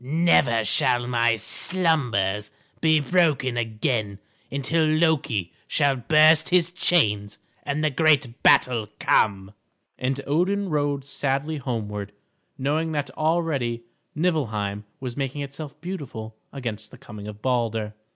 [0.03, 4.17] "Never shall my slumbers be broken again
[4.51, 9.53] until Loki shall burst his chains and the great battle come."
[9.99, 12.13] And Odin rode sadly homeward
[12.57, 13.83] knowing that already
[14.15, 17.93] Niflheim was making itself beautiful against the coming of Balder.